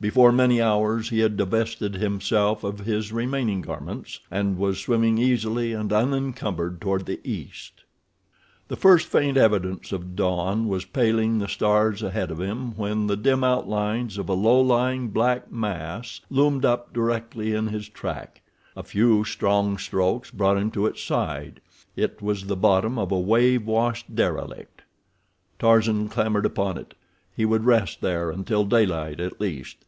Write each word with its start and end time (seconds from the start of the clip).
Before 0.00 0.30
many 0.30 0.62
hours 0.62 1.08
he 1.08 1.18
had 1.18 1.36
divested 1.36 1.96
himself 1.96 2.62
of 2.62 2.78
his 2.78 3.10
remaining 3.10 3.62
garments, 3.62 4.20
and 4.30 4.56
was 4.56 4.78
swimming 4.78 5.18
easily 5.18 5.72
and 5.72 5.92
unencumbered 5.92 6.80
toward 6.80 7.04
the 7.04 7.18
east. 7.28 7.82
The 8.68 8.76
first 8.76 9.08
faint 9.08 9.36
evidence 9.36 9.90
of 9.90 10.14
dawn 10.14 10.68
was 10.68 10.84
paling 10.84 11.40
the 11.40 11.48
stars 11.48 12.00
ahead 12.00 12.30
of 12.30 12.38
him 12.40 12.76
when 12.76 13.08
the 13.08 13.16
dim 13.16 13.42
outlines 13.42 14.18
of 14.18 14.28
a 14.28 14.34
low 14.34 14.60
lying 14.60 15.08
black 15.08 15.50
mass 15.50 16.20
loomed 16.30 16.64
up 16.64 16.92
directly 16.92 17.52
in 17.52 17.66
his 17.66 17.88
track. 17.88 18.42
A 18.76 18.84
few 18.84 19.24
strong 19.24 19.76
strokes 19.78 20.30
brought 20.30 20.58
him 20.58 20.70
to 20.70 20.86
its 20.86 21.02
side—it 21.02 22.22
was 22.22 22.44
the 22.46 22.54
bottom 22.56 23.00
of 23.00 23.10
a 23.10 23.18
wave 23.18 23.66
washed 23.66 24.14
derelict. 24.14 24.82
Tarzan 25.58 26.08
clambered 26.08 26.46
upon 26.46 26.78
it—he 26.78 27.44
would 27.44 27.64
rest 27.64 28.00
there 28.00 28.30
until 28.30 28.64
daylight 28.64 29.18
at 29.18 29.40
least. 29.40 29.78